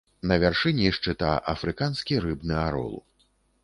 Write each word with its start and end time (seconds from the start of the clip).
На 0.29 0.37
вяршыні 0.43 0.93
шчыта 0.97 1.31
афрыканскі 1.55 2.13
рыбны 2.27 2.61
арол. 2.67 2.95